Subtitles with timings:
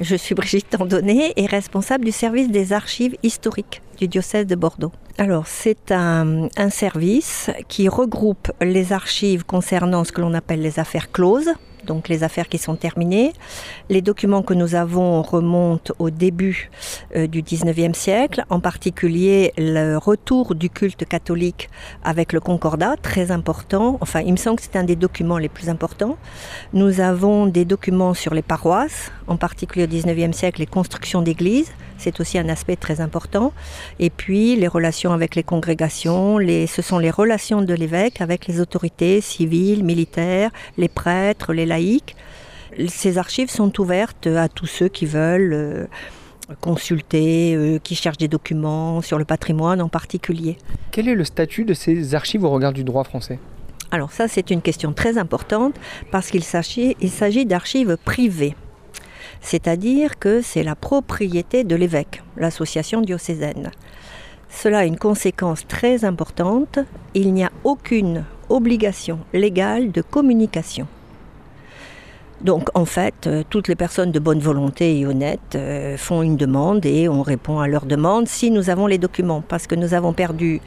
[0.00, 4.90] Je suis Brigitte Tandonnet et responsable du service des archives historiques du diocèse de Bordeaux.
[5.18, 10.78] Alors, c'est un, un, service qui regroupe les archives concernant ce que l'on appelle les
[10.78, 11.52] affaires closes,
[11.84, 13.32] donc les affaires qui sont terminées.
[13.88, 16.70] Les documents que nous avons remontent au début
[17.16, 21.68] euh, du 19e siècle, en particulier le retour du culte catholique
[22.04, 23.98] avec le concordat, très important.
[24.00, 26.16] Enfin, il me semble que c'est un des documents les plus importants.
[26.72, 31.72] Nous avons des documents sur les paroisses, en particulier au 19e siècle, les constructions d'églises.
[32.02, 33.52] C'est aussi un aspect très important.
[34.00, 38.48] Et puis les relations avec les congrégations, les, ce sont les relations de l'évêque avec
[38.48, 42.16] les autorités civiles, militaires, les prêtres, les laïcs.
[42.88, 45.86] Ces archives sont ouvertes à tous ceux qui veulent euh,
[46.60, 50.56] consulter, euh, qui cherchent des documents sur le patrimoine en particulier.
[50.90, 53.38] Quel est le statut de ces archives au regard du droit français?
[53.92, 55.74] Alors ça c'est une question très importante
[56.10, 58.56] parce qu'il s'agit d'archives privées
[59.42, 63.70] c'est-à-dire que c'est la propriété de l'évêque, l'association diocésaine.
[64.48, 66.78] Cela a une conséquence très importante,
[67.14, 70.86] il n'y a aucune obligation légale de communication.
[72.42, 76.36] Donc en fait, euh, toutes les personnes de bonne volonté et honnêtes euh, font une
[76.36, 79.94] demande et on répond à leur demande si nous avons les documents, parce que nous
[79.94, 80.60] avons perdu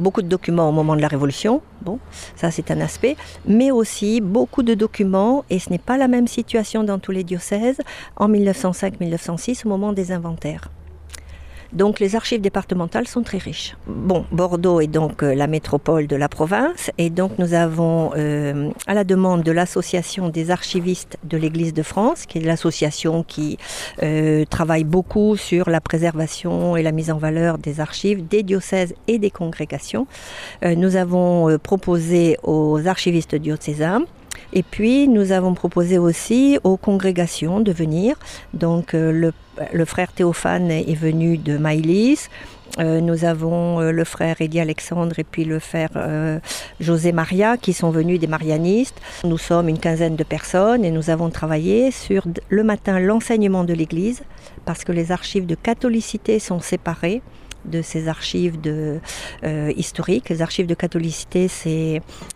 [0.00, 1.98] beaucoup de documents au moment de la Révolution, bon,
[2.36, 6.26] ça c'est un aspect, mais aussi beaucoup de documents, et ce n'est pas la même
[6.26, 7.80] situation dans tous les diocèses,
[8.16, 10.70] en 1905-1906 au moment des inventaires.
[11.72, 13.76] Donc les archives départementales sont très riches.
[13.86, 18.70] Bon, Bordeaux est donc euh, la métropole de la province et donc nous avons, euh,
[18.86, 23.58] à la demande de l'association des archivistes de l'Église de France, qui est l'association qui
[24.02, 28.94] euh, travaille beaucoup sur la préservation et la mise en valeur des archives des diocèses
[29.06, 30.06] et des congrégations,
[30.62, 34.02] nous avons proposé aux archivistes diocésains
[34.52, 38.16] et puis, nous avons proposé aussi aux congrégations de venir.
[38.54, 39.32] Donc, euh,
[39.72, 42.28] le, frère Théophane est venu de Maïlis.
[42.78, 45.90] Euh, nous avons euh, le frère Eddie Alexandre et puis le frère
[46.78, 49.00] José Maria qui sont venus des Marianistes.
[49.24, 53.74] Nous sommes une quinzaine de personnes et nous avons travaillé sur le matin l'enseignement de
[53.74, 54.22] l'Église
[54.64, 57.22] parce que les archives de catholicité sont séparées
[57.64, 58.98] de ces archives de,
[59.44, 60.28] euh, historiques.
[60.28, 61.48] Les archives de catholicité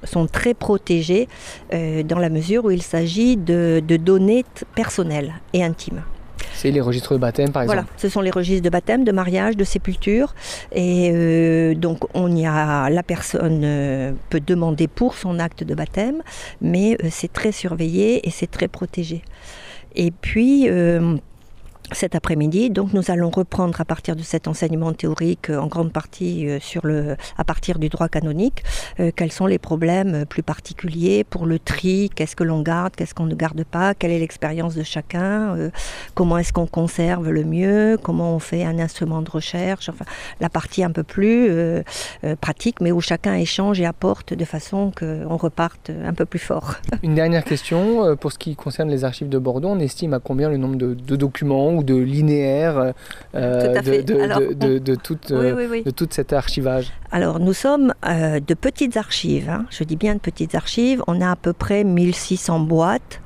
[0.05, 1.29] sont très protégées
[1.73, 6.03] euh, dans la mesure où il s'agit de, de données personnelles et intimes.
[6.55, 7.83] C'est les registres de baptême, par exemple.
[7.83, 10.35] Voilà, ce sont les registres de baptême, de mariage, de sépulture.
[10.73, 15.75] Et euh, donc, on y a, la personne euh, peut demander pour son acte de
[15.75, 16.23] baptême,
[16.61, 19.23] mais euh, c'est très surveillé et c'est très protégé.
[19.97, 20.69] Et puis,
[21.93, 22.71] cet après-midi.
[22.71, 26.87] Donc nous allons reprendre à partir de cet enseignement théorique en grande partie euh, sur
[26.87, 28.63] le, à partir du droit canonique,
[29.01, 33.15] euh, quels sont les problèmes plus particuliers pour le tri, qu'est-ce que l'on garde, qu'est-ce
[33.15, 35.71] qu'on ne garde pas, quelle est l'expérience de chacun, euh,
[36.15, 40.05] comment est-ce qu'on conserve le mieux, comment on fait un instrument de recherche, enfin
[40.41, 41.83] la partie un peu plus euh,
[42.25, 46.39] euh, pratique, mais où chacun échange et apporte de façon qu'on reparte un peu plus
[46.39, 46.77] fort.
[47.03, 50.21] Une dernière question, euh, pour ce qui concerne les archives de Bordeaux, on estime à
[50.21, 52.93] combien le nombre de documents ou de linéaires
[53.35, 55.83] euh, de, de, Alors, de, de, toute, oui, oui, oui.
[55.83, 59.67] de tout cet archivage Alors nous sommes euh, de petites archives, hein.
[59.71, 63.21] je dis bien de petites archives, on a à peu près 1600 boîtes.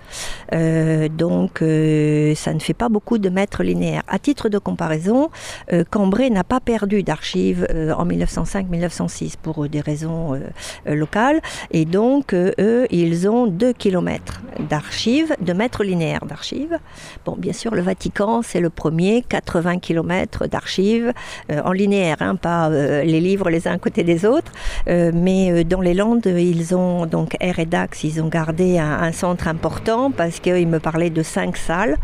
[0.54, 4.02] Euh, donc euh, ça ne fait pas beaucoup de mètres linéaires.
[4.08, 5.30] À titre de comparaison,
[5.72, 10.40] euh, Cambrai n'a pas perdu d'archives en 1905-1906 pour des raisons
[10.86, 16.78] locales et donc eux ils ont 2 km d'archives, de mètres linéaires d'archives.
[17.24, 21.12] Bon bien sûr le Vatican c'est le premier, 80 km d'archives
[21.50, 24.52] en linéaire, hein, pas les livres les uns à côté des autres,
[24.86, 29.48] mais dans les Landes ils ont donc R et Dax ils ont gardé un centre
[29.48, 31.96] important parce qu'il me parlait de cinq salles.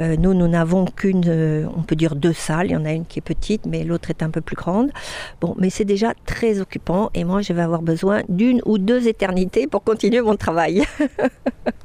[0.00, 2.66] Euh, nous, nous n'avons qu'une, euh, on peut dire deux salles.
[2.66, 4.90] Il y en a une qui est petite, mais l'autre est un peu plus grande.
[5.40, 9.08] Bon, mais c'est déjà très occupant et moi, je vais avoir besoin d'une ou deux
[9.08, 10.84] éternités pour continuer mon travail.